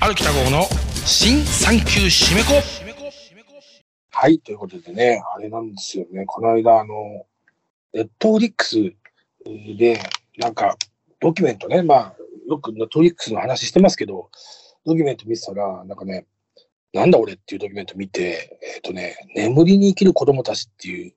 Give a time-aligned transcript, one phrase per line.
[0.00, 0.64] 歩きた号の
[1.04, 2.54] 新産休締め子。
[4.10, 7.26] はい、ということでね、あれなんですよね、この間、あの、
[7.92, 8.92] ネットフリックス
[9.76, 10.00] で、
[10.38, 10.76] なんか、
[11.20, 12.16] ドキュメントね、まあ、
[12.48, 14.30] よくネットフリックスの話してますけど、
[14.84, 16.26] ドキュメント見てたら、なんかね、
[16.92, 21.14] なんだ俺っていうドキュメント見て、えっ、とね、眠りに生きる子供たちっていう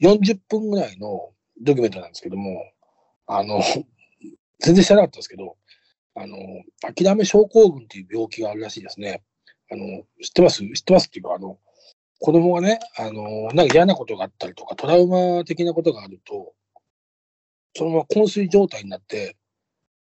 [0.00, 2.62] 40分ぐらいのドキュメントなんですけども、
[3.26, 3.60] あの、
[4.60, 5.56] 全然知らなかったんですけど、
[6.14, 6.36] あの、
[6.94, 9.22] 諦め症候群っていう病気があるらしいですね。
[9.70, 10.62] あの、知ってます？
[10.62, 11.58] 知ってますっていうか、あの、
[12.20, 16.54] 子供がね、あの、なんか嫌なことがあったりとか、トラウマ的なことがあると、
[17.74, 19.36] そのまま昏睡状態になって、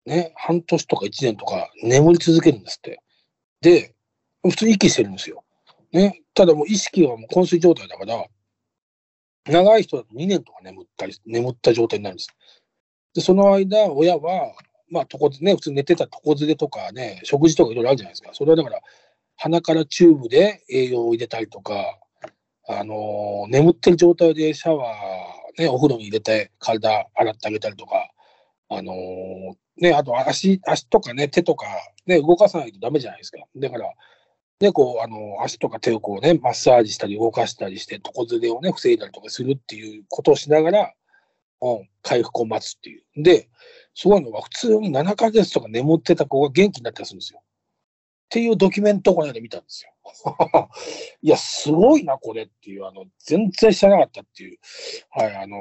[0.04, 3.00] ね、半年とか1年とか眠り続けるんですって。
[3.62, 3.94] で、
[4.42, 5.44] 普通に息してるんですよ。
[5.92, 8.26] ね、ただもう意識はもう昏睡状態だから、
[9.46, 12.28] 長い人だと2年とか眠ったり、眠った状態になるんです。
[13.14, 14.54] で、その間、親は、
[14.90, 18.30] まあ、床ね、普通寝てた床ずれとかね、食事とかいろいろあるじゃないですか。
[18.32, 18.80] それはだから、
[19.36, 21.98] 鼻からチューブで栄養を入れたりとか、
[22.66, 28.10] あのー眠ってる状態でシャワー、ね、お風呂に入れて体洗ってあげたりとか、
[28.68, 31.66] あのーね、あと足、足とかね、手とか、
[32.06, 33.38] ね、動かさないとダメじゃないですか。
[33.56, 33.92] だから、
[34.60, 40.92] ね、こう、あの、足とか手をこうね、マッサージしたり動かしたりして、床ずれをね、防いだりとかするっていうことをしながら、
[41.64, 43.02] うん、回復を待つっていう。
[43.16, 43.48] で、
[43.94, 47.40] すごいうのは、普通に7ヶ月とか眠ってた子が元気になったりするんですよ。
[47.42, 49.92] っていうドキュメントをこの間見たんですよ。
[51.22, 54.58] いや、すごいな、これっていう、あの、全然知らなかったっていう。
[55.10, 55.56] はい、あの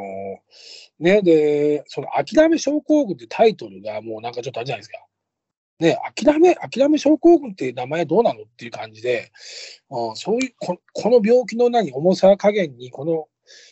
[1.00, 5.06] ね、で、その、諦め症候群ってタイトルがもうなんかちょっとあれじゃないですか。
[5.80, 9.32] ね、諦め、諦め症候群っていう名前どうなのっていう感じで、
[9.90, 13.28] うん、そういうこ、この病気の何、重さ加減に、この、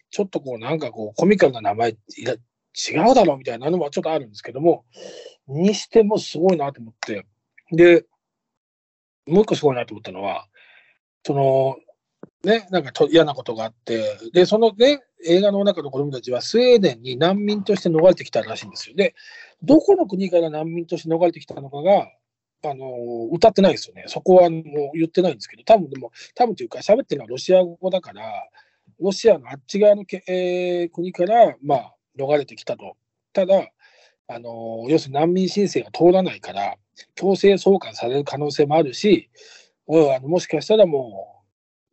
[0.10, 4.86] ちょっとこう、なんかこう、コミカルな名前いや違うだろうみたいなのもちょっとあるんですけども、
[5.48, 7.26] にしてもすごいなと思って、
[7.72, 8.06] で、
[9.28, 10.48] もう一個すごいなと思ったのは、
[11.26, 11.78] その、
[12.44, 18.96] ね、なんかと嫌なことがあって、で、そのね、映画の中の子供たちはスウェーデンに難民として逃れてきたらしいんですよ。
[18.96, 19.14] で、
[19.62, 22.08] どこの国から難民として逃れてきたのかが、
[22.64, 24.06] あの、歌ってないですよね。
[24.08, 28.24] そこはもう言ってないんですけど、多分でも、多分というか喋ってるのはロシア語だから、
[29.02, 32.96] ロシアのあっち側のけ、えー国から、まあ、逃れてきたと。
[33.34, 33.68] ただ、
[34.28, 36.76] あの、要するに難民申請が通らないから、
[37.16, 39.30] 強制送還される可能性もあるし、
[39.88, 41.44] うんあのもしかしたらも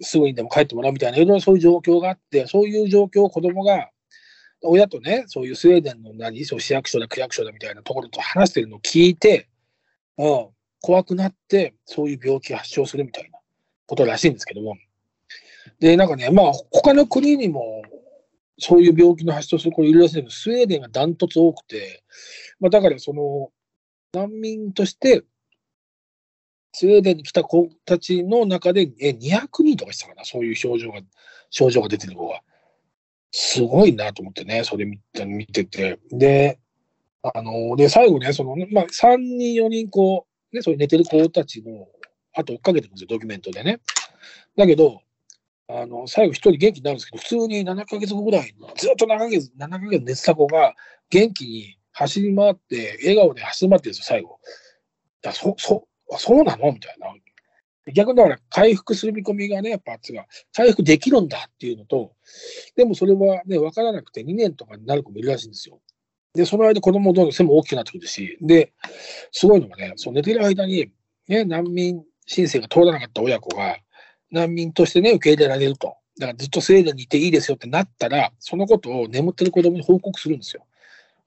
[0.00, 3.90] う、すぐにでも帰ってもらうみたいな、いろいろそういう状況があって、そういう状況を子供が、
[4.62, 9.48] 親とね、そういうスウェーデンの何、そう市役所だ、区役所だみたいなところと話してるのを聞いて、
[10.18, 10.48] うん、
[10.80, 13.38] 怖くなって、そういう病気が発症するみたいな
[13.86, 14.76] ことらしいんですけども。
[15.80, 17.82] で、なんかね、まあ、他の国にも、
[18.58, 22.02] そういう病気の発症する子いるらしいんですけど、スウェーデンがダントツ多くて、
[22.58, 23.50] まあ、だからその、
[24.12, 25.22] 難民として、
[26.72, 31.00] スウェーデンに来た子たちの中で、え、200人とかしたかな、そういう症状が、
[31.50, 32.40] 症状が出てる子が。
[33.30, 35.98] すごいなと思ってね、それ見て見てて。
[36.10, 36.58] で、
[37.22, 41.86] あの、で、最後ね、その、まあ、3人、4人、こう、ね、そういう寝てる子たちの、
[42.34, 43.80] あと追っかけてるんですよ、ドキュメントでね。
[44.56, 45.02] だけど、
[45.70, 50.74] あの、最後一人元気になるんですけど、普通に7ヶ月後ぐらい、ずっと7ヶ月、7ヶ月寝てた子が
[51.10, 54.38] 元気に走り回って、笑顔で走り回ってるんですよ、最後。
[55.20, 57.14] だそ、そ、あそうなのみたいな。
[57.92, 62.12] 逆にだから回復する見込みがね、やっぱあっちが回復できるんだっていうのと、
[62.76, 65.80] でもそれはね、分からなくて2年とかになる子もいるらしいんですよ。
[66.34, 68.72] で、その間子供もどんどん背も大きくなってくるし、で、
[69.32, 70.90] すごいのがね、そう寝てる間に、
[71.28, 73.78] ね、難民申請が通らなかった親子が、
[74.30, 75.96] 難民としてね、受け入れられると。
[76.18, 80.66] だからずっとスウェーデンにいていいですよってなったら、そのことを眠ってる子供に報告するんですよ。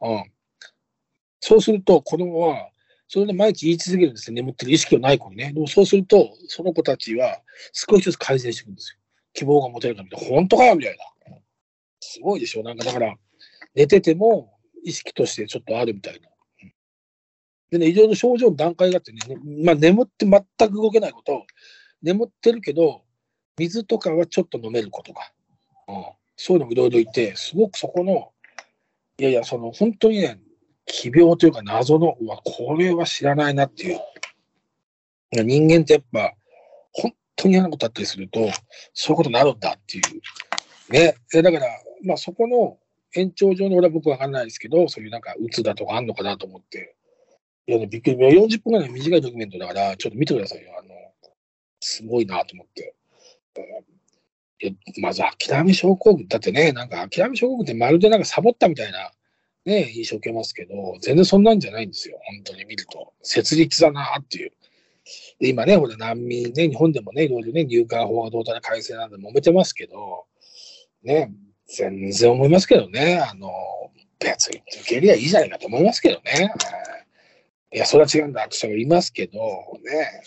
[0.01, 0.31] うん。
[1.39, 2.69] そうすると、子供は、
[3.07, 4.35] それで毎日言い続けるんですよ。
[4.35, 5.51] 眠ってる意識がない子にね。
[5.53, 7.41] でもそうすると、その子たちは
[7.73, 8.99] 少しずつ改善していくんですよ。
[9.33, 10.27] 希望が持てるかみたいな。
[10.27, 11.37] 本当かよみたいな。
[11.99, 12.63] すごいでしょ。
[12.63, 13.15] なんかだから、
[13.75, 16.29] 寝てても意識としてちょっとあるみたいな。
[17.71, 19.19] でね、いろいろ症状の段階があってね、
[19.63, 21.45] まあ眠って全く動けないこと、
[22.01, 23.03] 眠ってるけど、
[23.57, 25.31] 水とかはちょっと飲めることか。
[25.87, 26.05] うん、
[26.35, 28.31] そういうのもいろいろいて、すごくそこの、
[29.17, 30.39] いやいや、その本当にね、
[30.85, 33.99] 奇病というか謎の、うわ、これは知らないなっていう。
[35.31, 36.33] 人間ってやっぱ、
[36.91, 38.49] 本当に嫌なことあったりすると、
[38.93, 40.91] そういうことになるんだっていう。
[40.91, 41.15] ね。
[41.31, 41.67] でだから、
[42.03, 42.77] まあそこの
[43.15, 46.95] 延長上に俺は僕わかんないですけど、そういうなんか、うつだとかあんのかなと思って。
[47.67, 48.15] いやね、びっくり。
[48.15, 50.71] 40分ぐらいの短いドキュメントだから、ちょっと見てくださいよ。
[50.79, 50.90] あの、
[51.81, 52.95] すごいなと思って。
[54.63, 56.27] いやまず諦め症候群。
[56.27, 59.11] だってね、なんか諦め症候群ってまるでなんかサボったみたいな
[59.65, 63.13] ね、印象を受けますけど、全然そんなんじゃないんですよ、本当に見ると。
[63.21, 64.51] 設立だなっていう。
[65.39, 70.25] で今ね、ほら難民ね、日本でもね、いろいろね、入管法がどうたら改正なんで揉めてますけど、
[71.03, 71.31] ね、
[71.67, 73.49] 全然思いますけどね、あの、
[74.19, 76.53] 別に受け入れりゃいいじゃないかと思いますけどね。
[77.73, 80.23] いや、それは違うんだって人がいますけど、ね、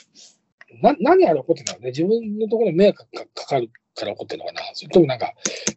[0.82, 5.32] な何あれ起こってんだろうね、自分のところに迷惑がかかるから起こってるのかな、それともなんか、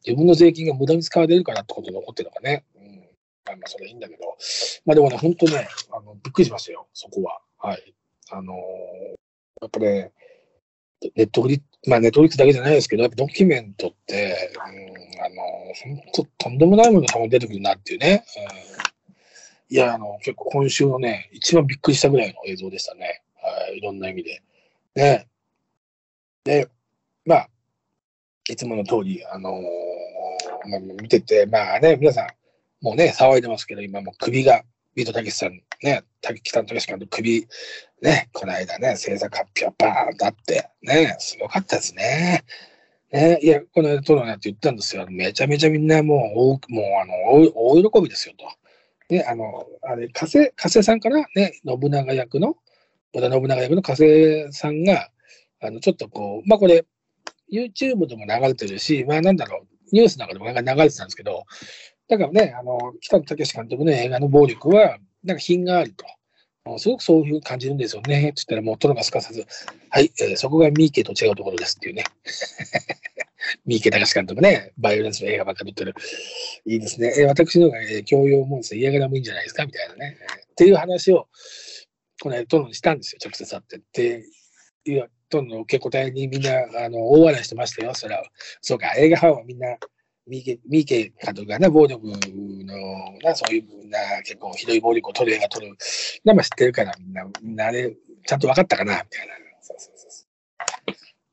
[0.06, 2.64] 自分の税金が無駄に使われるからってことで起こってるのかね。
[2.76, 2.96] うん、
[3.46, 4.24] まあ、それいいんだけど、
[4.86, 7.40] まあでもね、本当ね、あのびっくりしましたよ、そこは。
[7.60, 7.94] はい。
[8.32, 8.56] あのー、
[9.62, 10.12] やっぱね、
[11.16, 15.38] ネットフリまあネットフリックだけじゃないですけど、やっぱドキュメントって、うん、あのー、
[15.84, 18.26] 本当とんでもないものが出てくるなっていうね。
[19.70, 23.22] うん、いや、あの、結構今週のね、一番びっくりしたぐらいの映像でしたね。
[23.36, 24.42] はい、いろんな意味で。
[24.98, 25.28] ね。
[26.44, 26.68] で、
[27.24, 27.50] まあ、
[28.50, 32.28] いつもの通り、あのー、まあ、見てて、まあね、皆さん、
[32.82, 34.64] もうね、騒いでますけど、今もう首が、
[34.96, 36.02] ビートたけしさん、ね、
[36.42, 37.48] 北野たけし監督、首、
[38.02, 42.44] ね、この間ね、制作発表バーンとあって、ね、すごかったですね。
[43.12, 45.06] ね、いや、この間撮るなって言ったんですよ。
[45.10, 47.14] めちゃめちゃみんなもう、もう、あの、
[47.54, 48.46] 大喜びですよと。
[49.14, 51.28] ね、あの、あれ、加瀬、加瀬さんかな？
[51.36, 52.58] ね、信長役の、
[53.14, 55.10] 織田信長役の加瀬さんが、
[55.62, 56.86] あの、ちょっとこう、まあこれ、
[57.52, 61.44] YouTube でも流れてるし、まあなんだろう、ニュースなんかでも流れてたんですけど、
[62.10, 66.06] だからね、あの、北野武監督の映画の暴力は、なんか品があると。
[66.80, 68.18] すごくそういうふうに感じるんですよね。
[68.18, 69.46] って言ったら、もう、殿がすかさず、
[69.90, 72.04] はい、えー、そこがミーケと違うところですっていうね。
[73.66, 75.96] 三池隆監督ね、バイオレンスの映画ばっかり撮ってる。
[76.66, 77.14] いいですね。
[77.18, 80.18] え、私の方が、え、教養もんです嫌がらもいいんじゃないですかみたいなね。
[80.52, 81.28] っていう話を、
[82.22, 83.78] この間、殿にしたんですよ、直接会って。
[83.78, 84.24] って
[84.86, 86.52] いう、殿の受け答えにみんな、
[86.86, 87.94] あの、大笑いしてましたよ。
[87.94, 88.24] それは、
[88.62, 89.78] そうか、映画ファンはみんな、
[90.26, 92.14] 三池監督がね、暴力の
[93.24, 95.70] な、そういうな、結構ひどい暴力を取る映画撮る
[96.26, 99.34] のも知ってるから、みんな、みんなあれ、ちゃんと分かったかな、みたいな。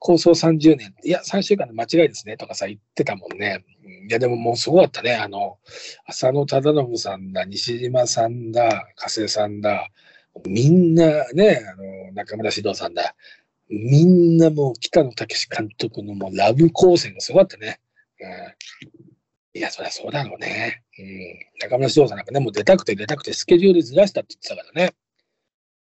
[0.04, 3.64] 構想30年、いや、3週間で間違いですね、とかさ、言ってたもんね。
[4.06, 5.14] いや、でももうすごかったね。
[5.14, 5.56] あの、
[6.06, 9.88] 浅野忠信さんだ、西島さんだ、加瀬さんだ、
[10.46, 13.14] みんなね、あの、中村獅童さんだ、
[13.68, 17.80] みんなもう北野武監督のもうラブ光線がすごかったね。
[18.20, 19.04] うん
[19.56, 20.82] いや、そりゃそうだろうね。
[20.98, 21.06] うん。
[21.62, 24.94] 中村獅童さんなんかね、もう出たくて出たくてスケジュールずらしたって言ってたからね。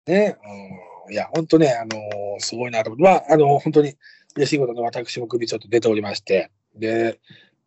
[0.06, 0.36] ね。
[1.06, 1.12] うん。
[1.14, 3.94] いや、本当ね、あのー、すごいなと思って、まあ、あのー、本当に
[4.36, 7.20] 嬉しいことで私も首ちょっと出ておりまして、で、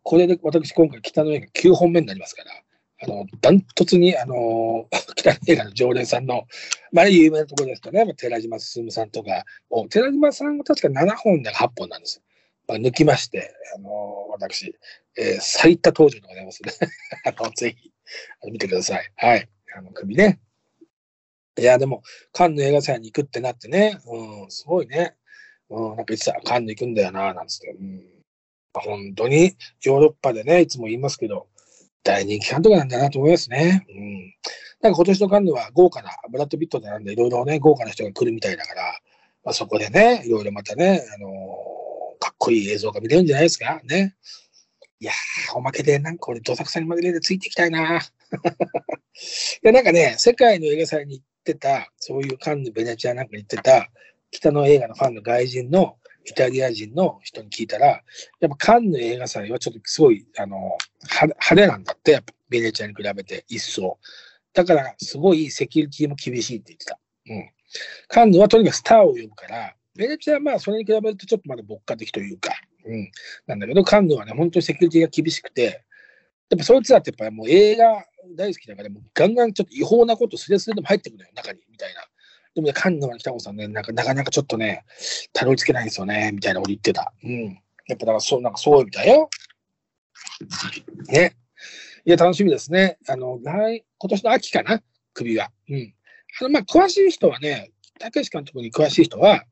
[0.04, 2.50] これで私今回北の映画9本目になりますから、
[3.00, 6.46] あの、ダントツに、あの、 北の映画の常連さんの、
[6.92, 9.44] まあ、有名なところですとね、寺島進さんとか
[9.90, 12.22] 寺島さんが確か7本で8本なんです。
[12.66, 14.76] まあ、抜きまして、あの私、
[15.16, 16.72] えー、最多登場でございますね。
[17.24, 17.92] あのぜひ
[18.50, 19.12] 見てください。
[19.16, 19.48] はい。
[19.74, 20.40] あの首ね。
[21.58, 22.02] いや、でも、
[22.32, 25.16] カンヌ映画祭に行くってなってね、うん、すごいね。
[25.70, 27.70] うん、なんか言ってた、カンヌ行くんだよな、なんつって。
[27.70, 28.04] うん、
[28.74, 31.48] 本当に、ヨーロッパでね、いつも言いますけど、
[32.02, 33.84] 大人気監督なんだなと思いますね。
[33.88, 34.34] うん。
[34.80, 38.82] なんか今年のカンヌは豪華な、ブラッド・ピットでなんでいろいろね、豪華な人が来るみたいだから、
[39.44, 41.32] まあ、そこでね、いろいろまたね、あのー
[42.20, 43.80] かっこいい映像が見れるんじゃないですか？
[43.84, 44.16] ね。
[44.98, 47.98] いやー、おまけでなんか俺、どさくさに紛れてついていきたいな。
[48.00, 48.00] い
[49.62, 53.88] や、なんかね、世界の映画祭に行ってた、そういうカンヌ、ベネチアなんかに行ってた、
[54.32, 55.96] 北の映画のファンの外人の
[56.30, 57.96] イタリア人の人に聞いたら、や
[58.46, 63.98] っぱカンヌ映画祭はちょっとすごい、あの、派手なんだって、やっぱベネチアに比べて一層。
[64.52, 66.98] だから、すごいセキュリティも厳しいって言ってた。
[67.28, 67.50] うん。
[68.08, 72.52] カンヌはとにかくスターを呼ぶから、ベネチアはまあそれに比べるとちょっとまだ牧歌的というか、
[72.84, 73.10] うん、
[73.46, 75.84] なんだけど、カンヌはね、本当にセキュリティが厳しくて、
[76.50, 78.04] やっぱそいつらってやっぱもう映画
[78.36, 82.00] 大好きだから、もうガンガンちょっと違法なことすれすれでも入ってくるのよ、中に、みたいな。
[82.58, 84.84] でもね、カンヌは北子さんね、なんかなかなかちょっとね、
[85.32, 87.12] たどり着けないんですよね、みたいなこと言ってた。
[87.22, 87.44] うん。
[87.86, 89.30] やっぱだからそう、なんかそうみたいよ。
[91.06, 91.36] ね。
[92.04, 92.98] いや、楽しみですね。
[93.06, 94.82] あの、来、今年の秋かな、
[95.14, 95.52] 首が。
[95.68, 95.94] うん。
[96.40, 99.44] あの、まあ、詳しい人はね、たけし監督に詳しい人は、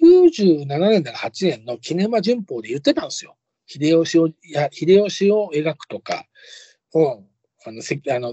[0.00, 3.36] 97年から8年のキネマ旬報で言ってたんですよ。
[3.66, 6.26] 秀吉を、いや秀吉を描くとか、
[6.94, 7.26] うん、
[7.66, 8.32] あのせあの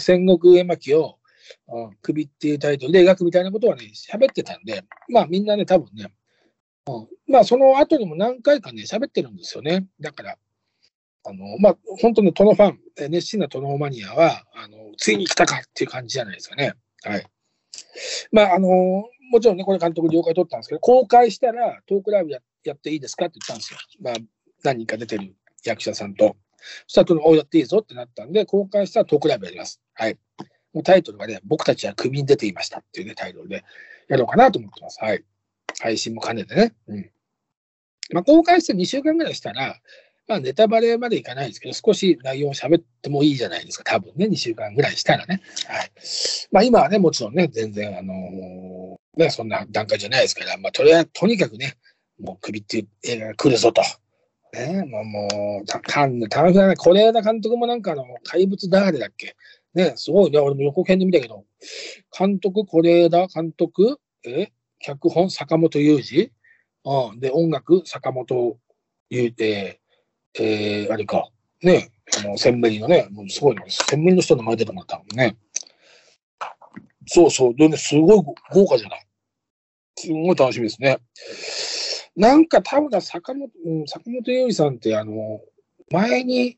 [0.00, 1.18] 戦国絵巻を、
[1.68, 6.12] うん、首っていうタイトルで描くみたいなことはね、喋ってたんで、まあみんなね、多分ね、
[6.86, 9.86] うん、まあその後にも何回かね、喋ってるんですよね。
[10.00, 10.36] だから、
[11.24, 12.78] あの、まあ本当のトノファン、
[13.10, 16.74] 熱心なトノマニアは、あの、ついに来たかっていう感じじゃないですかね。
[17.02, 17.26] はい。
[18.32, 18.68] まあ、あの
[19.30, 23.78] もちろんね、これ監督了解取ったんですけど、公開したらトークライブややっていいですかって言ったんですよ。
[24.00, 24.14] まあ、
[24.64, 25.34] 何人か出てる
[25.64, 26.36] 役者さんと。
[26.86, 29.80] そしたら、その、おやっていいぞってなったんで、公開したらトークライブやります。
[29.94, 30.18] はい。
[30.76, 33.64] もうタイトルがね、僕たちは首に出ていましたっていうね、タイトルで
[34.08, 35.02] やろうかなと思ってます。
[35.02, 35.24] はい。
[35.80, 36.74] 配信も兼ねてね。
[36.88, 37.10] うん。
[38.12, 39.80] まあ、公開して2週間ぐらいしたら、
[40.28, 43.84] まあ、ネタバレまでいかないですけど、少し内容を喋ってもいいじゃないですか。
[43.84, 45.40] 多分ね、2週間ぐらいしたらね。
[45.66, 45.90] はい。
[46.52, 51.78] まあ、今はね、もちろんね、全然、あのー、ね、そんな段階じゃないですから、まあ、とりあえず、とにかくね、
[52.20, 53.80] もう首っていう映画が来るぞと。
[54.52, 56.76] ね、もう、もう、た、かん、たまらない。
[56.76, 59.36] 是枝監督もなんかあの、怪物誰だっけ？
[59.76, 61.44] ね、すごいね、俺も予告編で見たけど、
[62.18, 66.30] 監督、是枝監督、え脚本、坂本雄二。
[66.84, 68.58] うん、で、音楽、坂本
[69.10, 69.80] 雄て、
[70.38, 71.28] えー、あれか、
[71.62, 75.36] ね、あの、千メリのね、もうすごいの、千メリの人の前出てもらったもんね。
[77.06, 79.06] そうそう、でね、すごい豪華じゃない。
[79.98, 80.98] すごい楽しみですね。
[82.16, 85.40] なんか多分坂本、うん、坂本優里さんってあの、
[85.90, 86.56] 前に、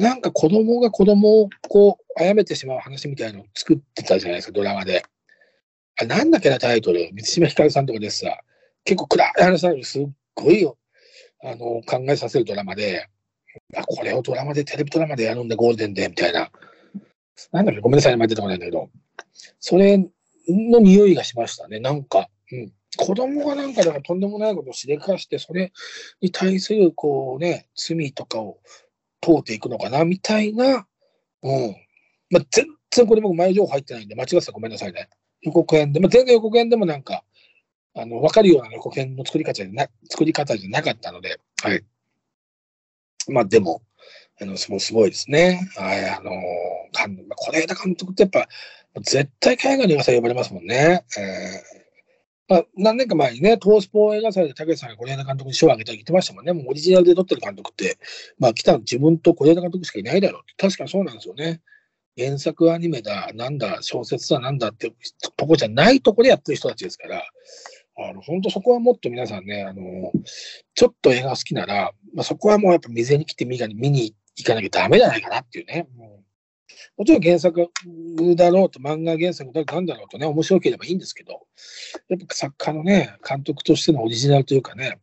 [0.00, 5.02] なんか子供が子供をこう、殺めてしまう話みたいのを作ってたじゃないですか、ドラマで。
[6.00, 7.10] あ、なんだっけな、タイトル。
[7.12, 8.40] 満島ひかるさんとかでさ、
[8.84, 10.66] 結構暗い話なのにすっごい、
[11.44, 13.08] あの、考えさせるドラマで、
[13.76, 16.50] あ、これをドラマで、テレビドラマでやるんだ、ゴールデンで、みたいな。
[17.52, 18.88] なんだっけ、ごめんなさい、前出てこないんだけど。
[19.58, 19.98] それ
[20.48, 22.30] の匂いがしましたね、なんか。
[22.50, 22.72] うん。
[22.96, 25.72] 子供がなんかとんでもないことをしでかして、それ
[26.22, 28.60] に対する、こうね、罪とかを
[29.20, 30.86] 問うていくのかな、みたいな。
[31.42, 31.76] うん。
[32.30, 35.08] まあ、全然これ僕前情報入ってないんで、間違ってたらごめんなさいね。
[35.42, 37.24] 予告編で、まあ、全然予告編でもなんか、
[37.94, 41.84] あの、わかるような予告編の作り方じゃな、作り方じゃなかったので、はい。
[43.28, 43.82] まあ、でも、
[44.40, 45.68] あの、すごいですね。
[45.76, 46.30] はい、あの、
[46.96, 48.48] 監督、是枝監督ってやっぱ、
[49.02, 51.04] 絶対海外の映画祭呼ばれますもんね。
[51.18, 51.79] えー
[52.50, 56.52] まあ、何年か前にね、トースポ映画祭で武さんが是枝監督に賞をあげたり言ってましたもんね。
[56.52, 57.96] もうオリジナルで撮ってる監督って、
[58.40, 61.60] まあ来たの自分と是枝監督しかいないだろう確かにそうなんですよね。
[62.18, 64.92] 原作アニメだ、なんだ、小説だ、なんだって
[65.36, 67.22] とこじゃないとこでやってる人たちですから、
[67.96, 70.10] あの本当そこはもっと皆さんね、あの
[70.74, 75.86] ちょっと映画好きなら、まあ、そこはもうやっぱ未然に来て見に行かなきゃダメじゃないかなっていうね。
[75.96, 76.24] も
[76.96, 77.70] もちろん原作
[78.36, 81.46] だろうと、漫画原作だろうなんだろうとね、面白ければいいんですけど、
[82.08, 84.98] やっぱ作家のね、監督としてのオリジナルというかね、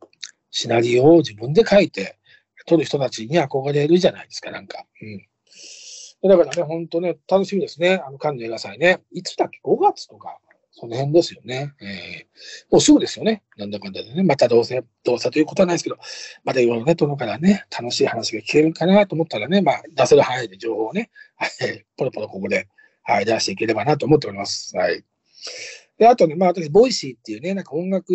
[0.52, 2.18] シナリオを自分で書いて
[2.66, 4.86] 撮る人たちに憧れるじゃないですか、なんか。
[5.02, 6.30] うん。
[6.30, 8.02] だからね、本当ね、楽しみですね。
[8.06, 9.02] あの、カンヌ映画祭ね。
[9.12, 10.40] いつだっけ ?5 月とか、
[10.80, 11.74] その辺ですよね。
[11.82, 13.42] えー、もうすぐですよね。
[13.58, 14.22] なんだかんだでね。
[14.22, 15.98] またどうせ、どうせということはないですけど、
[16.44, 22.68] またいろいろね、殿からね、楽しい話が聞けるかなと思ったらね、まあ、出せる範囲で情報をね、はい、ポロポロここで、
[23.02, 24.78] はい、出していければなと思っております。
[24.78, 25.04] はい。
[25.98, 28.14] で、あとね、まあ、私、ボイシーっていうね、なんか音楽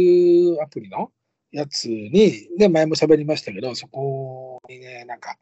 [0.63, 1.11] アプリの
[1.51, 5.37] やつに、ね、前も喋りましたけど、そこにね、なんか、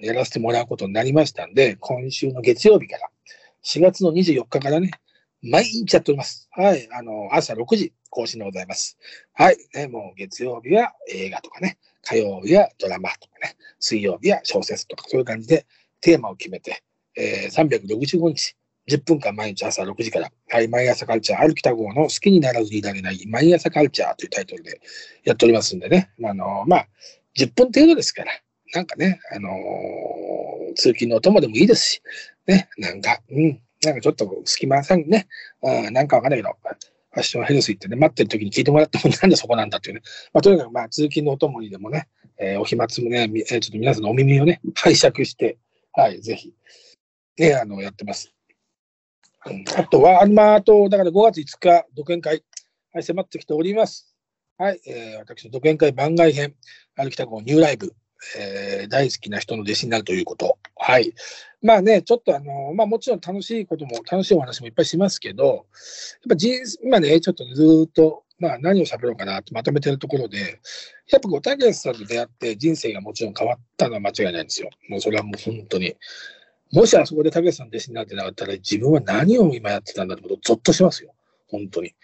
[0.00, 3.10] やらせてもらうことになりましたんで、今週の月曜日から、
[3.62, 4.90] 4月の24日からね、
[5.42, 6.48] 毎日やっております。
[6.52, 6.88] はい。
[6.92, 8.96] あの、朝6時更新でございます。
[9.32, 9.56] はい。
[9.74, 15.66] ね、もう月曜日は映画とかね、火曜日はドラマとかね、水曜日は小説とか、そういう感じで
[16.00, 16.82] テーマを決めて、
[17.16, 18.56] えー、365日、
[18.88, 24.80] 10分間毎日朝6時から、はい、毎朝カルチャー、歩きた号の好きにならずにいられない、毎朝カルチャーというタイトルで
[25.24, 26.88] やっておりますんでね、あの、まあ、
[27.36, 28.32] 10分程度ですから、
[28.74, 32.02] なんかね、あのー、通勤のお供でもいいですし、
[32.46, 35.28] ね、なんか、うん、なんかちょっと隙間さんね、
[35.62, 36.56] あなんかわかんないけど、
[37.12, 40.02] ファッションヘルス行ってね、待ってる時に聞いてもらってもなんでそこなんだっていうね。
[40.32, 42.08] まあ、とにかくまあ通勤のお供にでもね、
[42.38, 45.58] えー、お暇つもね、えー、ちょっと皆さんのお耳をね、拝借して、
[45.92, 46.54] はい、ぜひ、
[47.38, 48.32] ね、あの、やってます。
[49.76, 52.44] あとは、まあ、あと、だから5月5日、独演会、
[52.92, 54.14] はい、迫ってきております。
[54.56, 56.54] はい、えー、私の独演会番外編、
[56.94, 57.94] 歩きたこニューライブ、
[58.38, 60.58] えー、大好きな人の弟子になるということ。
[60.76, 61.12] はい。
[61.62, 65.64] まあね、ちょっとあの、まあもちろん楽しいことも、楽しいお話もいっぱいしますけど、やっ
[66.30, 70.60] ぱ人、今ね、ちょっとずっと、まあ何を喋ろうかなとまとめてるところで、
[71.10, 74.70] やっぱこう、竹内さんと出会って人生がもちろん変わったのは間違いないんですよ。
[74.88, 75.94] もうそれはもう本当に。
[76.72, 81.14] もしあそこで竹内さん弟子になってなかったら、自分は何を今やってたんだってことをゾッとしますよ。
[81.48, 81.94] 本当に。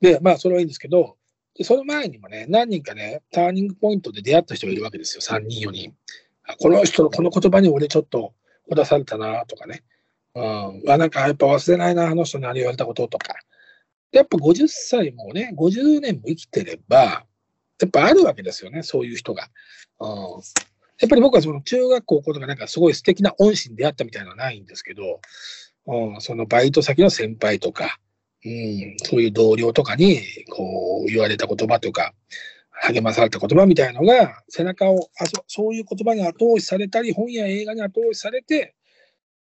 [0.00, 1.16] で、まあそれはいいんですけど、
[1.56, 5.22] で、その前にもね、何人かね、ターニングポイントで出会った人がいるわけですよ。
[5.22, 5.94] 3人、4人。
[6.60, 8.34] この人のこの言葉に俺ちょっと
[8.68, 9.82] 出されたなとかね。
[10.34, 10.82] うん。
[10.88, 13.34] あ、なんかやっぱ忘れないな、あの人にあれ言われたこととか。
[14.12, 17.24] やっぱ50歳もね、50年も生きてれば、
[17.80, 19.50] やっぱあるわけですよね、そういう人が。
[20.00, 20.10] うん。
[20.98, 25.20] やっぱり僕はその中学校とかなんかすごい素敵な恩師に出会ったみたいなのはないんですけど、
[25.86, 27.98] うん、そのバイト先の先輩とか、
[28.44, 32.14] うん、そういう同僚とかに、こう、言われた言葉とか、
[32.82, 38.74] 励まされた言葉みたいのが、背中をあそ、そういう言葉に後押しされたり、本や映画に後押しされて、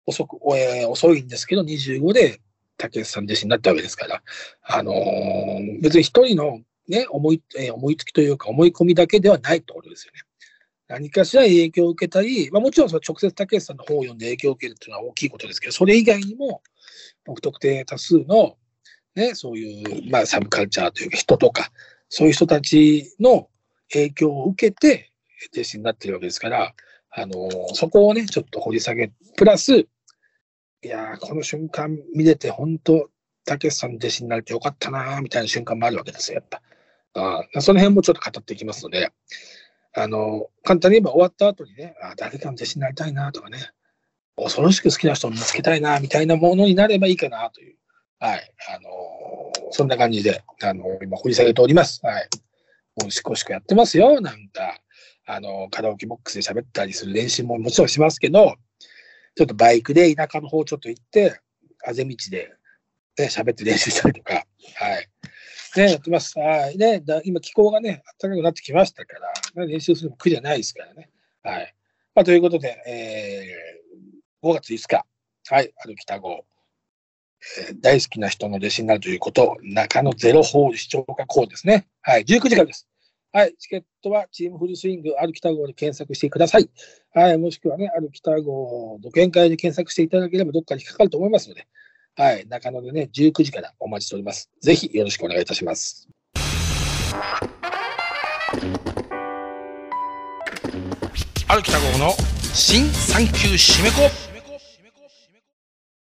[0.06, 2.39] 遅く、えー、遅いんですけど、25で
[2.77, 4.22] 竹内さん自身になったわけですから、
[4.63, 10.20] あのー、別に一人のね、思い、えー、思いつきというか思い込みだけではないってことですよね。
[10.88, 16.62] 何かしら影響を受けたり、まあ、もちろんその直接竹内さんの本を読んで影響を受けるっていうのは大きいことですけど、それ以外にも、
[17.25, 18.56] 不特定多数の、
[19.15, 21.72] ね、そういう、まあ、サブカルチャーというか人とか、
[22.10, 23.50] そういう人たちの
[23.91, 25.12] 影響を受けて、
[25.53, 26.74] 弟子になってるわけですから、
[27.12, 29.88] あのー、そこをね、ちょっと掘り下げ、プラス、い
[30.88, 33.10] やこの瞬間見れて、本当、
[33.45, 36.62] たけしさんの弟子になれてよかったなみたいな瞬間もあるわけですよ、やっぱ。
[37.15, 39.12] あその辺もちょっと語っていきますので、
[39.93, 43.72] あの、簡単に言えば終わった後にね、あ誰かの弟子になりたいなとかね、
[44.36, 47.77] 恐ろしく好きな人を見つけたいなみたいなものになればいいかなという、
[48.19, 52.00] はい、あのそんな感じで、あの今掘り下げております。
[52.05, 52.29] はい。
[53.01, 54.79] もうしこしこやってますよ、なんか。
[55.27, 58.55] あの、カラオケボックスで喋ったりする練習ももちろんしますけど、
[59.36, 61.39] ちょっとバイクで田舎の方ちょっと行って、
[61.86, 62.53] あぜ道で、
[63.17, 64.41] ね、喋って練習したりとか、は
[65.00, 65.07] い。
[65.77, 66.39] ね、やってます。
[66.39, 66.77] はい。
[66.77, 69.17] ね、だ今気候がね、暖かくなってきましたか
[69.55, 71.10] ら、練習するの苦じゃないですからね。
[71.43, 71.75] はい。
[72.13, 75.05] まあ、ということで、えー、5月5日、
[75.48, 76.45] はい、歩きた号、
[77.82, 81.88] 大好きな人の弟子になるということ、中野ゼロホール視聴化ーですね。
[82.02, 82.88] はい、19時からです。
[83.32, 86.70] はい、チケットはチームフルスイング、歩きた号で検索してください。
[87.14, 91.68] はい、もしくはね、歩きた号、独演会で検索していただければどっかに引っかかると思いますので、
[92.16, 94.50] はい、中野でね、19時からお待ちしております。
[94.62, 96.08] ぜひよろしくお願いいたします。
[101.48, 102.12] 歩きた号の
[102.54, 104.35] 新3級締め子